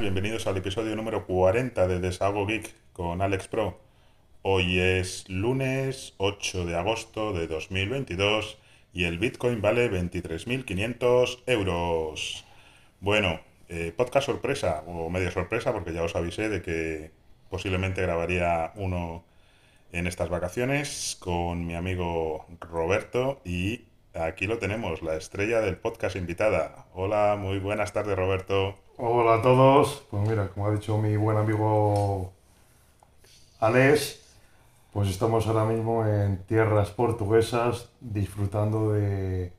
[0.00, 3.78] bienvenidos al episodio número 40 de Desahogo Geek con Alex Pro.
[4.40, 8.58] Hoy es lunes 8 de agosto de 2022
[8.94, 12.44] y el Bitcoin vale 23.500 euros.
[13.00, 17.10] Bueno, eh, podcast sorpresa o media sorpresa porque ya os avisé de que
[17.50, 19.24] posiblemente grabaría uno
[19.92, 23.82] en estas vacaciones con mi amigo Roberto y
[24.14, 26.86] aquí lo tenemos, la estrella del podcast invitada.
[26.94, 28.78] Hola, muy buenas tardes Roberto.
[29.04, 30.04] Hola a todos.
[30.12, 32.32] Pues mira, como ha dicho mi buen amigo
[33.58, 34.20] Alex,
[34.92, 39.50] pues estamos ahora mismo en tierras portuguesas disfrutando de,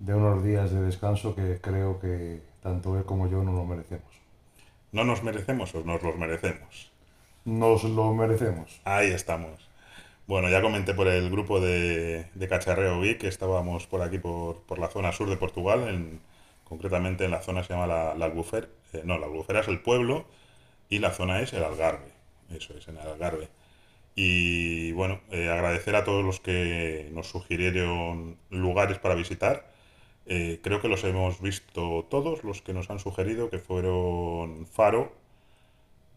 [0.00, 4.20] de unos días de descanso que creo que tanto él como yo no lo merecemos.
[4.90, 6.90] ¿No nos merecemos o nos los merecemos?
[7.44, 8.80] Nos lo merecemos.
[8.82, 9.70] Ahí estamos.
[10.26, 14.62] Bueno, ya comenté por el grupo de, de Cacharreo Geek que estábamos por aquí, por,
[14.62, 16.20] por la zona sur de Portugal, en,
[16.72, 18.66] concretamente en la zona se llama la, la Albufera.
[18.94, 20.24] Eh, no, la Albufera es el pueblo
[20.88, 22.10] y la zona es el Algarve.
[22.48, 23.50] Eso es, en el Algarve.
[24.14, 29.66] Y bueno, eh, agradecer a todos los que nos sugirieron lugares para visitar.
[30.24, 35.12] Eh, creo que los hemos visto todos, los que nos han sugerido, que fueron Faro.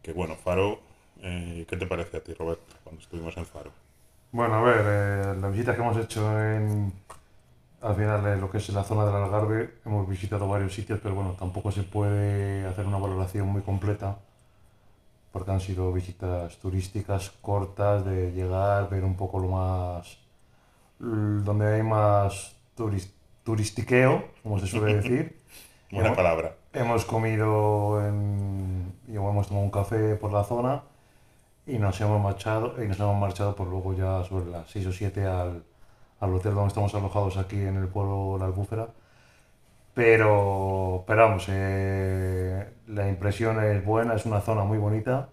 [0.03, 0.79] Que bueno, Faro,
[1.21, 3.71] ¿qué te parece a ti, Roberto, cuando estuvimos en Faro?
[4.31, 6.93] Bueno, a ver, las visitas que hemos hecho en,
[7.85, 11.15] al final de lo que es la zona del Algarve, hemos visitado varios sitios, pero
[11.15, 14.17] bueno, tampoco se puede hacer una valoración muy completa,
[15.31, 20.17] porque han sido visitas turísticas cortas, de llegar, ver un poco lo más,
[20.99, 23.11] donde hay más turis-
[23.43, 25.39] turistiqueo, como se suele decir.
[25.91, 26.55] Buena Hemos- palabra.
[26.73, 30.81] Hemos comido en, y hemos tomado un café por la zona
[31.67, 34.91] y nos hemos marchado y nos hemos marchado por luego ya sobre las 6 o
[34.91, 35.63] 7 al,
[36.19, 38.89] al hotel donde estamos alojados aquí en el pueblo La Albúfera.
[39.93, 45.29] Pero, pero vamos, eh, la impresión es buena, es una zona muy bonita,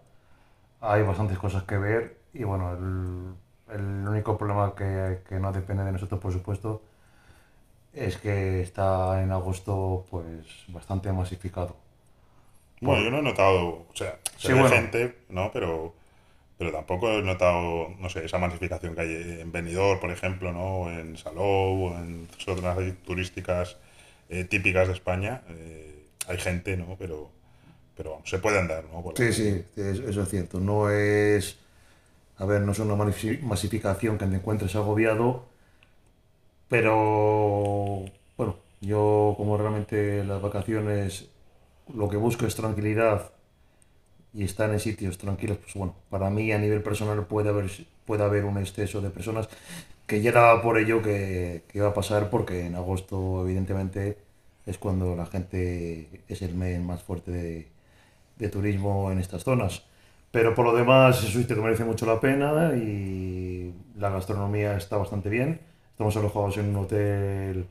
[0.81, 3.35] hay bastantes cosas que ver y bueno, el,
[3.77, 6.83] el único problema que, que no depende de nosotros, por supuesto,
[7.93, 11.77] es que está en agosto pues bastante masificado.
[12.81, 14.69] Bueno, yo no he notado, o sea, se Sí, bueno.
[14.69, 15.51] gente, ¿no?
[15.53, 15.95] Pero,
[16.63, 20.67] pero tampoco he notado, no sé, esa masificación que hay en Benidorm, por ejemplo, ¿no?
[20.87, 23.77] O en Salou, o en zonas turísticas
[24.29, 25.43] eh, típicas de España.
[25.51, 26.97] eh, hay gente, ¿no?
[26.99, 27.31] Pero,
[27.97, 29.03] pero vamos, se puede andar, ¿no?
[29.03, 30.61] Por la Sí, sí, es- eso es cierto.
[30.61, 31.59] No es,
[32.39, 35.47] a ver, no es una masi- masificación que te encuentres agobiado,
[36.69, 38.05] pero
[38.37, 41.29] bueno, yo como realmente las vacaciones
[41.95, 43.33] lo que busco es tranquilidad
[44.35, 47.71] y estar en sitios tranquilos, pues bueno, para mí a nivel personal puede haber,
[48.07, 49.49] puede haber un exceso de personas
[50.07, 54.19] que ya era por ello que, que iba a pasar porque en agosto evidentemente
[54.67, 57.69] es cuando la gente es el mes más fuerte de,
[58.39, 59.85] de turismo en estas zonas.
[60.31, 64.77] Pero por lo demás es un sitio que merece mucho la pena y la gastronomía
[64.77, 65.61] está bastante bien.
[65.93, 67.67] Estamos alojados en un hotel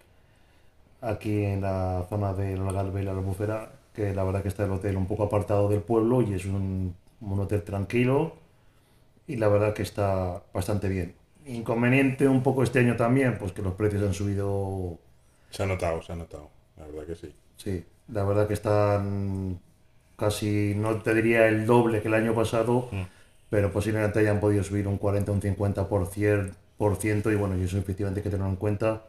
[1.02, 4.72] aquí en la zona del Algarve y la Albufera, que la verdad que está el
[4.72, 8.34] hotel un poco apartado del pueblo y es un, un hotel tranquilo
[9.28, 11.16] y la verdad que está bastante bien.
[11.46, 14.98] Inconveniente un poco este año también, pues que los precios han subido
[15.50, 17.34] Se ha notado, se ha notado, la verdad que sí.
[17.58, 19.60] Sí, la verdad que están
[20.18, 23.02] casi, no te diría el doble que el año pasado, Mm.
[23.50, 27.36] pero posiblemente hayan podido subir un 40 o un 50% por, cier- por ciento, y
[27.36, 29.04] bueno, y eso efectivamente hay que tenerlo en cuenta,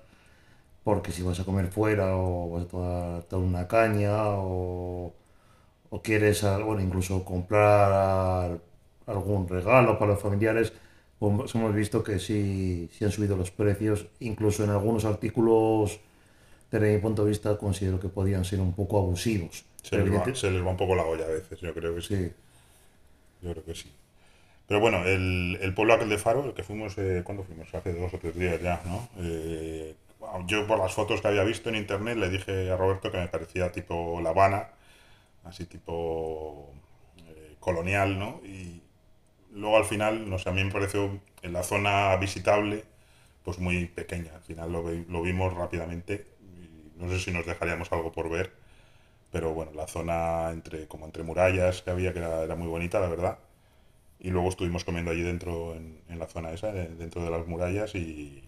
[0.84, 5.14] porque si vas a comer fuera o vas a tomar, tomar una caña o,
[5.90, 8.60] o quieres, bueno, incluso comprar
[9.06, 10.72] algún regalo para los familiares,
[11.18, 16.00] pues hemos visto que sí, sí han subido los precios, incluso en algunos artículos
[16.70, 19.64] desde mi punto de vista considero que podían ser un poco abusivos.
[19.82, 21.94] Se les, va, Evidente- se les va un poco la olla a veces, yo creo
[21.94, 22.08] que sí.
[22.08, 22.34] sí,
[23.40, 23.90] Yo creo que sí.
[24.68, 27.74] Pero bueno, el, el pueblo aquel de Faro, el que fuimos, eh, ¿cuándo fuimos?
[27.74, 29.08] Hace dos o tres días ya, ¿no?
[29.18, 29.96] Eh,
[30.46, 33.28] yo por las fotos que había visto en internet le dije a Roberto que me
[33.28, 34.68] parecía tipo La Habana,
[35.44, 36.72] así tipo
[37.28, 38.40] eh, colonial, ¿no?
[38.44, 38.82] Y
[39.52, 42.84] luego al final, no sé, a mí me pareció en la zona visitable,
[43.44, 44.34] pues muy pequeña.
[44.36, 46.26] Al final lo, vi- lo vimos rápidamente
[46.96, 48.52] no sé si nos dejaríamos algo por ver,
[49.32, 53.08] pero bueno, la zona entre como entre murallas que había que era, muy bonita, la
[53.08, 53.38] verdad.
[54.20, 57.46] Y luego estuvimos comiendo allí dentro, en, en la zona esa, de- dentro de las
[57.46, 58.42] murallas y,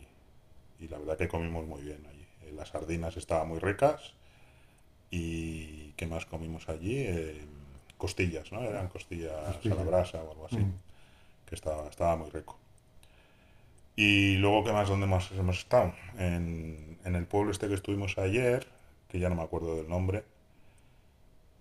[0.84, 2.26] y la verdad que comimos muy bien allí.
[2.42, 4.12] Eh, Las sardinas estaban muy ricas
[5.10, 6.96] y ¿qué más comimos allí?
[6.98, 7.44] Eh,
[7.98, 8.60] costillas, ¿no?
[8.62, 9.32] Eran costillas,
[9.64, 10.72] a la brasa o algo así, Mm.
[11.46, 12.58] que estaba, estaba muy rico.
[13.96, 14.88] Y luego, ¿qué más?
[14.88, 15.94] ¿Dónde más hemos estado?
[16.18, 18.66] En, en el pueblo este que estuvimos ayer,
[19.08, 20.24] que ya no me acuerdo del nombre.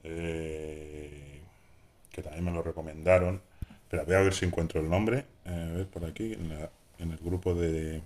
[0.04, 1.40] eh,
[2.12, 3.42] que también me lo recomendaron.
[3.90, 5.25] Pero voy a ver si encuentro el nombre.
[5.46, 8.02] Eh, a ver, por aquí, en, la- en el grupo de,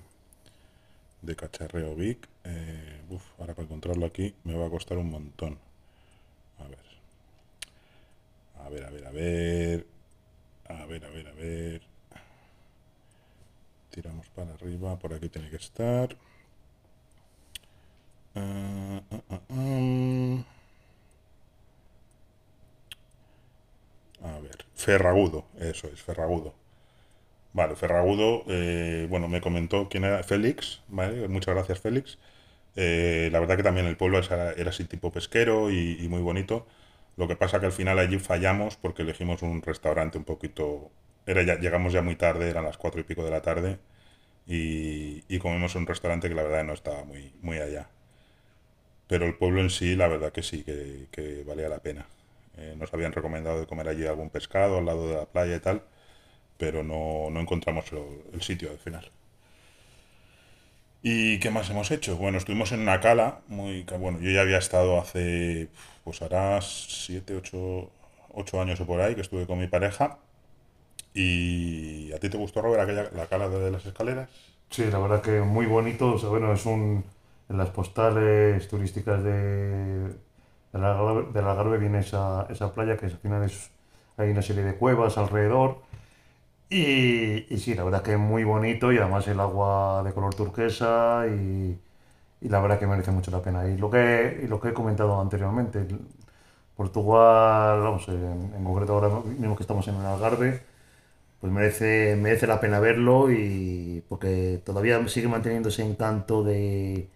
[1.22, 2.28] de Cacharreo Vic.
[2.44, 5.58] Eh, uf, ahora para encontrarlo aquí me va a costar un montón.
[6.60, 6.88] A ver.
[8.64, 9.88] A ver, a ver, a ver.
[10.70, 11.82] A ver, a ver, a ver.
[13.92, 16.16] Tiramos para arriba, por aquí tiene que estar.
[18.36, 20.44] Ah, ah, ah.
[24.24, 26.54] A ver, Ferragudo, eso es, Ferragudo.
[27.58, 30.84] Vale, Ferragudo, eh, bueno, me comentó quién era Félix.
[30.90, 32.20] Muchas gracias, Félix.
[32.76, 36.68] Eh, la verdad que también el pueblo era, era así tipo pesquero y, muy bonito.
[37.18, 40.92] Lo que pasa que al final allí fallamos porque elegimos un restaurante un poquito...
[41.26, 43.80] Era ya, llegamos ya muy tarde, eran las cuatro y pico de la tarde
[44.48, 47.90] y, comimos en un restaurante que la verdad no estaba muy, muy allá.
[49.08, 52.08] Pero el pueblo en sí, la verdad que sí, que, que valía la pena.
[52.58, 55.60] Eh, nos habían recomendado de comer allí algún pescado al lado de la playa y
[55.60, 55.84] tal,
[56.58, 57.86] pero no, no encontramos
[58.34, 59.10] el, sitio al final.
[61.04, 62.18] ¿Y qué más hemos hecho?
[62.18, 65.70] Bueno, estuvimos en una cala, muy, bueno, yo ya había estado hace,
[66.04, 67.92] pues hará siete, ocho,
[68.32, 70.18] ocho años o por ahí, que estuve con mi pareja.
[71.14, 74.30] ¿Y a ti te gustó, Robert, aquella, la cala de las escaleras?
[74.70, 76.14] Sí, la verdad que muy bonito.
[76.14, 77.04] O sea, bueno, es un.
[77.50, 80.10] En las postales turísticas de,
[80.74, 83.72] del Algarve, Algarve viene esa, esa playa que al final es,
[84.18, 85.80] hay una serie de cuevas alrededor.
[86.70, 90.36] Y, y sí, la verdad que es muy bonito y además el agua de color
[90.36, 91.80] turquesa y,
[92.42, 93.68] y la verdad que merece mucho la pena.
[93.70, 95.88] Y lo que, y lo que he comentado anteriormente,
[96.76, 100.62] Portugal, vamos, en, en concreto ahora mismo que estamos en el Algarve,
[101.42, 107.10] pues merece, merece la pena verlo y porque todavía sigue manteniendo ese encanto de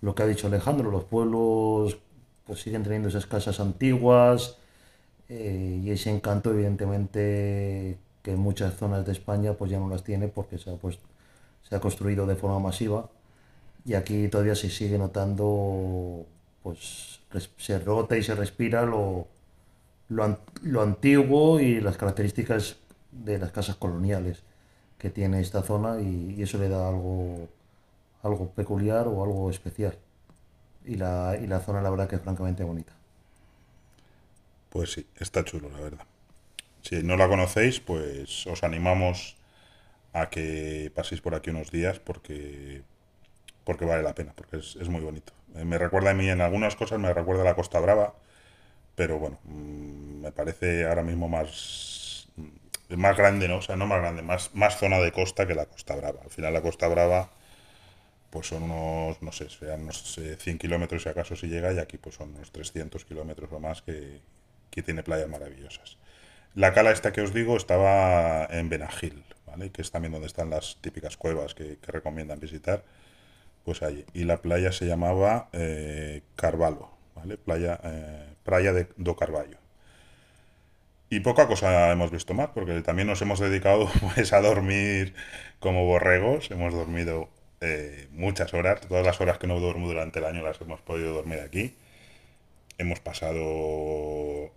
[0.00, 1.98] lo que ha dicho Alejandro, los pueblos
[2.46, 4.58] pues siguen teniendo esas casas antiguas
[5.28, 10.04] eh, y ese encanto evidentemente que en muchas zonas de España pues ya no las
[10.04, 10.98] tiene porque se ha, pues,
[11.68, 13.08] se ha construido de forma masiva
[13.84, 16.26] y aquí todavía se sigue notando
[16.62, 17.20] pues
[17.58, 19.26] se rota y se respira lo,
[20.08, 22.76] lo, lo antiguo y las características
[23.12, 24.42] de las casas coloniales
[24.98, 27.48] que tiene esta zona y, y eso le da algo,
[28.22, 29.98] algo peculiar o algo especial.
[30.84, 32.92] Y la, y la zona la verdad que es francamente bonita.
[34.70, 36.06] Pues sí, está chulo, la verdad.
[36.82, 39.36] Si no la conocéis, pues os animamos
[40.12, 42.82] a que paséis por aquí unos días porque,
[43.64, 45.32] porque vale la pena, porque es, es muy bonito.
[45.56, 48.14] Eh, me recuerda a mí, en algunas cosas me recuerda a la Costa Brava,
[48.96, 53.58] pero bueno, mm, me parece ahora mismo más, mm, más grande, ¿no?
[53.58, 56.20] O sea, no más grande, más, más zona de costa que la Costa Brava.
[56.24, 57.30] Al final la Costa Brava
[58.30, 61.78] pues son unos, no sé, serán unos eh, 100 kilómetros si acaso si llega, y
[61.78, 64.20] aquí pues son unos 300 kilómetros o más que,
[64.70, 65.98] que tiene playas maravillosas.
[66.54, 69.70] La cala esta que os digo estaba en Benagil, ¿vale?
[69.70, 72.84] Que es también donde están las típicas cuevas que, recomiendan visitar,
[73.64, 74.04] pues allí.
[74.12, 77.38] Y la playa se llamaba eh, Carvalho, ¿vale?
[77.38, 79.56] Playa, eh, playa de, do Carvalho.
[81.08, 85.14] Y poca cosa hemos visto más, porque también nos hemos dedicado pues a dormir
[85.58, 86.50] como borregos.
[86.50, 87.30] Hemos dormido
[87.62, 91.14] eh, muchas horas, todas las horas que no duermo durante el año las hemos podido
[91.14, 91.76] dormir aquí.
[92.78, 94.50] Hemos pasado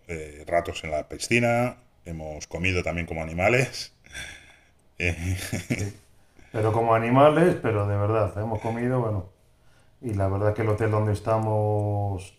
[0.47, 3.93] ratos en la piscina, hemos comido también como animales.
[4.99, 5.37] Eh,
[6.51, 9.29] Pero como animales, pero de verdad, hemos comido, bueno.
[10.01, 12.35] Y la verdad que el hotel donde estamos,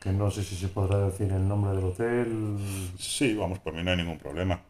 [0.00, 3.82] que no sé si se podrá decir el nombre del hotel, sí, vamos, por mí
[3.82, 4.62] no hay ningún problema.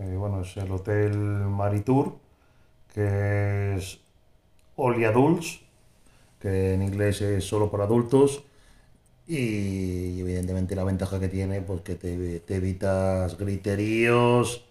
[0.00, 2.16] eh, bueno, es el Hotel Maritur,
[2.94, 4.00] que es
[4.76, 5.60] Only Adults,
[6.40, 8.44] que en inglés es solo para adultos.
[9.38, 14.64] Y evidentemente la ventaja que tiene, pues que te, te evitas griteríos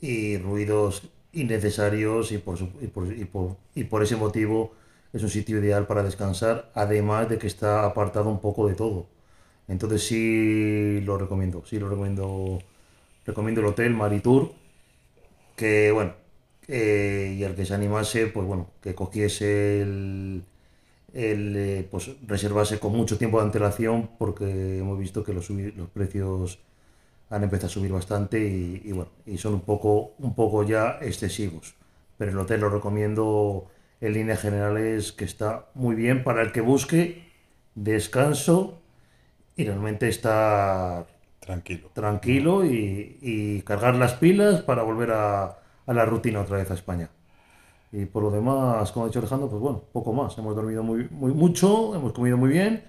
[0.00, 1.02] y ruidos
[1.32, 4.72] innecesarios y por, y por, y por- y por ese motivo
[5.12, 9.06] es un sitio ideal para descansar, además de que está apartado un poco de todo.
[9.68, 12.60] Entonces sí lo recomiendo, sí lo recomiendo,
[13.26, 14.52] recomiendo el hotel Maritur,
[15.56, 16.14] que bueno,
[16.68, 20.42] eh, y al que se animase, pues bueno, que cogiese el,
[21.12, 25.88] el, eh, pues reservase con mucho tiempo de antelación, porque hemos visto que los, los
[25.90, 26.58] precios
[27.30, 30.98] han empezado a subir bastante y, y bueno, y son un poco, un poco ya
[31.02, 31.74] excesivos.
[32.18, 33.68] Pero el hotel lo recomiendo
[34.00, 37.24] en líneas generales que está muy bien para el que busque
[37.74, 38.80] descanso
[39.56, 41.06] y realmente estar
[41.40, 41.90] Tranquilo.
[41.94, 45.44] tranquilo y, y cargar las pilas para volver a,
[45.86, 47.10] a la rutina otra vez a España.
[47.92, 50.36] Y por lo demás, como ha dicho Alejandro, pues bueno, poco más.
[50.38, 52.84] Hemos dormido muy, muy mucho, hemos comido muy bien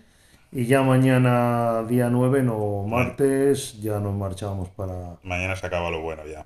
[0.51, 5.17] Y ya mañana, día 9, no martes, ya nos marchamos para...
[5.23, 6.45] Mañana se acaba lo bueno ya.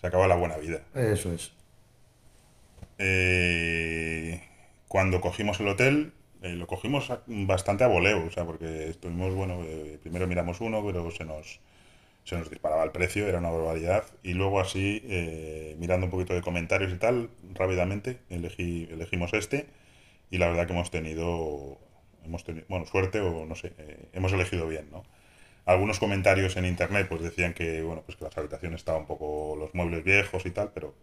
[0.00, 0.80] Se acaba la buena vida.
[0.94, 1.52] Eso es.
[2.98, 4.40] Eh,
[4.88, 6.12] cuando cogimos el hotel,
[6.42, 10.84] eh, lo cogimos bastante a voleo, o sea, porque estuvimos, bueno, eh, primero miramos uno,
[10.84, 11.60] pero se nos,
[12.24, 16.34] se nos disparaba el precio, era una barbaridad, y luego así, eh, mirando un poquito
[16.34, 19.66] de comentarios y tal, rápidamente elegí, elegimos este,
[20.30, 21.78] y la verdad que hemos tenido,
[22.24, 25.04] hemos tenido, bueno, suerte o no sé, eh, hemos elegido bien, ¿no?
[25.66, 29.56] Algunos comentarios en internet pues decían que, bueno, pues que las habitaciones estaban un poco
[29.58, 30.94] los muebles viejos y tal, pero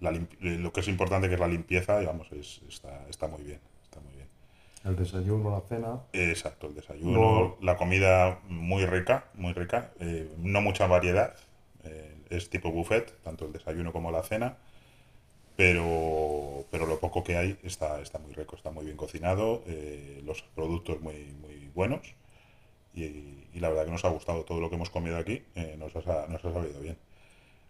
[0.00, 3.60] lo que es importante que es la limpieza, digamos, es, está, está muy bien.
[4.86, 6.00] El desayuno, la cena.
[6.12, 7.56] Exacto, el desayuno, No.
[7.60, 11.34] la comida muy rica, muy rica, eh, no mucha variedad,
[11.84, 14.56] eh, es tipo buffet, tanto el desayuno como la cena,
[15.56, 20.20] pero, pero lo poco que hay está, está muy rico, está muy bien cocinado, eh,
[20.24, 22.14] los productos muy, muy buenos
[22.94, 23.02] y,
[23.52, 25.42] y la verdad que nos ha gustado todo lo que hemos comido aquí,
[25.78, 26.96] nos, ha, nos ha sabido bien.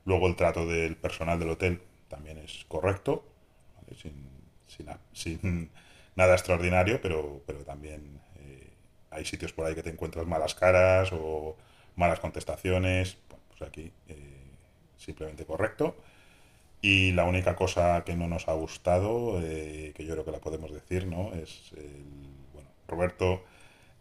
[0.05, 3.25] Luego el trato del personal del hotel también es correcto,
[3.77, 3.97] ¿vale?
[4.01, 4.29] sin,
[4.67, 5.71] sin, sin
[6.17, 8.71] nada extraordinario, pero, pero también eh,
[9.11, 11.57] hay sitios por ahí que te encuentras malas caras o
[11.95, 13.19] malas contestaciones.
[13.29, 14.51] Bueno, pues aquí eh,
[14.97, 15.97] simplemente correcto.
[16.83, 20.41] Y la única cosa que no nos ha gustado, eh, que yo creo que la
[20.41, 21.33] podemos decir, ¿no?
[21.35, 22.05] Es el,
[22.53, 23.45] bueno, Roberto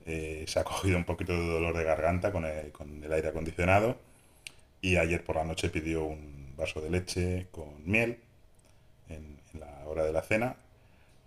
[0.05, 3.97] se ha cogido un poquito de dolor de garganta con el, con el aire acondicionado
[4.81, 8.19] y ayer por la noche pidió un vaso de leche con miel
[9.09, 10.57] en, en la hora de la cena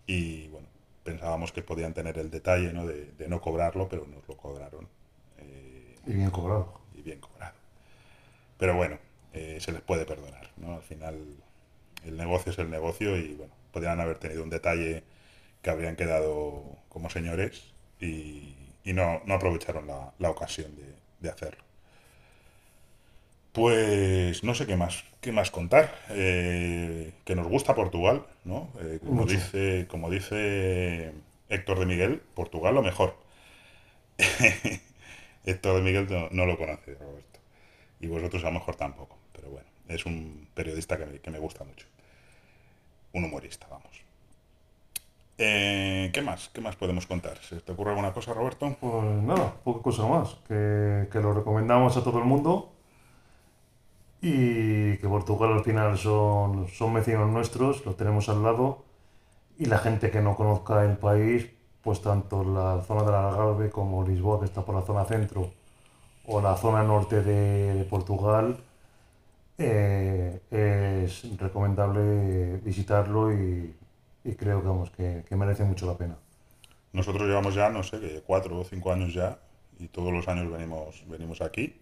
[0.06, 0.68] y bueno,
[1.08, 2.86] pensábamos que podían tener el detalle ¿no?
[2.86, 4.88] de, de no cobrarlo, pero nos lo cobraron
[5.38, 6.80] eh, Y bien cobrado.
[6.94, 7.54] y bien cobrado.
[8.58, 8.98] Pero bueno,
[9.32, 10.74] eh, se les puede perdonar, ¿no?
[10.76, 11.16] Al final
[12.04, 15.04] el negocio es el negocio y bueno, podrían haber tenido un detalle
[15.62, 21.30] que habrían quedado como señores y, y no, no aprovecharon la, la ocasión de, de
[21.30, 21.64] hacerlo.
[23.52, 25.94] Pues no sé qué más, qué más contar.
[26.10, 28.68] Eh, que nos gusta Portugal, ¿no?
[28.80, 29.34] Eh, como Mucho.
[29.34, 31.12] dice, como dice
[31.48, 33.16] Héctor de Miguel, Portugal lo mejor.
[35.44, 37.40] Héctor de Miguel no, no lo conoce, Roberto.
[38.00, 39.18] Y vosotros a lo mejor tampoco.
[39.32, 41.86] Pero bueno, es un periodista que me, que me gusta mucho.
[43.12, 44.04] Un humorista, vamos.
[45.38, 46.48] Eh, ¿qué más?
[46.50, 47.38] ¿Qué más podemos contar?
[47.38, 48.76] ¿Se te ocurre alguna cosa, Roberto?
[48.80, 50.34] Pues nada, poca cosa más.
[50.48, 52.72] Que, que lo recomendamos a todo el mundo
[54.20, 58.84] y que Portugal al final son, son vecinos nuestros, los tenemos al lado
[59.58, 61.48] y la gente que no conozca el país,
[61.82, 65.50] pues tanto la zona del Algarve como Lisboa, que está por la zona centro,
[66.26, 68.58] o la zona norte de, de Portugal,
[69.56, 73.74] eh, es recomendable visitarlo y,
[74.24, 76.16] y creo vamos, que, que merece mucho la pena.
[76.92, 79.38] Nosotros llevamos ya, no sé, cuatro o cinco años ya
[79.78, 81.74] y todos los años venimos, venimos aquí.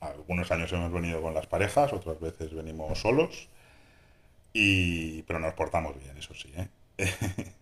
[0.00, 3.48] Algunos años hemos venido con las parejas, otras veces venimos solos,
[4.52, 6.68] y, pero nos portamos bien, eso sí, ¿eh?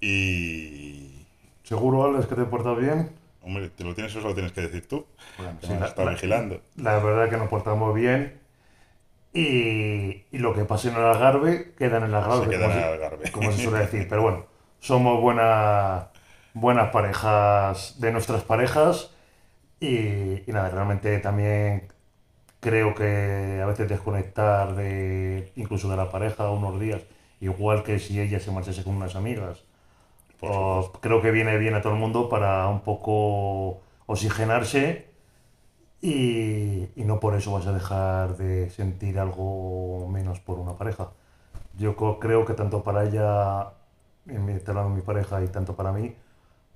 [0.00, 1.26] y,
[1.64, 3.10] ¿Seguro, Alex, que te portas bien?
[3.42, 5.06] hombre, ¿te lo tienes eso lo tienes que decir tú?
[5.38, 6.60] Bueno, sí, la- estado la- vigilando.
[6.76, 8.40] La verdad que nos portamos bien
[9.32, 12.72] y, y lo que pase en el Algarve queda en el Algarve, Se queda en
[12.78, 13.30] el Algarve.
[13.32, 14.06] como se suele decir.
[14.10, 14.46] Pero bueno,
[14.80, 16.06] somos buenas,
[16.54, 19.10] buenas parejas de nuestras parejas
[19.80, 21.88] y, y nada, realmente también
[22.60, 27.02] creo que a veces desconectar de incluso de la pareja unos días,
[27.40, 29.64] igual que si ella se marchase con unas amigas.
[30.40, 35.06] Pues creo que viene bien a todo el mundo para un poco oxigenarse
[36.00, 41.10] y, y no por eso vas a dejar de sentir algo menos por una pareja.
[41.78, 43.72] Yo creo que tanto para ella,
[44.26, 46.14] en mi, hablando de mi pareja, y tanto para mí,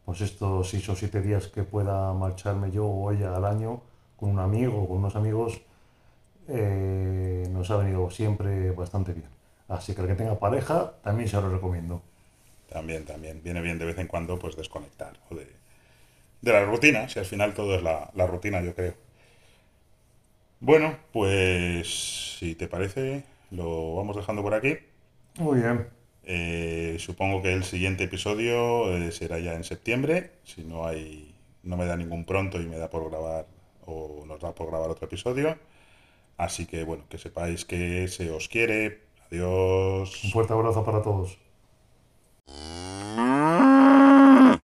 [0.04, 3.82] pues estos seis o siete días que pueda marcharme yo o ella al año
[4.16, 5.62] con un amigo o con unos amigos,
[6.48, 9.28] eh, nos ha venido siempre bastante bien.
[9.68, 12.02] Así que el que tenga pareja, también se lo recomiendo.
[12.68, 13.42] También, también.
[13.42, 15.46] Viene bien de vez en cuando pues desconectar de,
[16.42, 18.94] de la rutina, si al final todo es la, la rutina, yo creo.
[20.60, 24.78] Bueno, pues si te parece, lo vamos dejando por aquí.
[25.38, 25.88] Muy bien.
[26.32, 31.34] Eh, supongo que el siguiente episodio eh, será ya en septiembre, si no hay,
[31.64, 33.48] no me da ningún pronto y me da por grabar
[33.84, 35.58] o nos da por grabar otro episodio.
[36.36, 39.02] Así que bueno, que sepáis que se os quiere.
[40.22, 40.32] Un Adiós.
[40.32, 41.38] fuerte abrazo para todos.